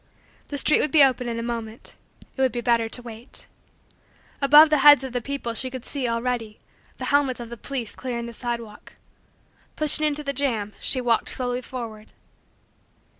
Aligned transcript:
The 0.47 0.57
street 0.57 0.79
would 0.79 0.89
be 0.89 1.03
open 1.03 1.27
in 1.29 1.37
a 1.37 1.43
moment. 1.43 1.93
It 2.35 2.41
would 2.41 2.51
be 2.51 2.59
better 2.61 2.89
to 2.89 3.01
wait. 3.03 3.45
Above 4.41 4.71
the 4.71 4.79
heads 4.79 5.03
of 5.03 5.13
the 5.13 5.21
people 5.21 5.53
she 5.53 5.69
could 5.69 5.85
see, 5.85 6.07
already, 6.09 6.57
the 6.97 7.05
helmets 7.13 7.39
of 7.39 7.49
the 7.49 7.55
police 7.57 7.93
clearing 7.93 8.25
the 8.25 8.33
sidewalk. 8.33 8.93
Pushing 9.75 10.03
into 10.07 10.23
the 10.23 10.33
jam, 10.33 10.73
she 10.79 11.01
worked 11.01 11.29
slowly 11.29 11.61
forward. 11.61 12.13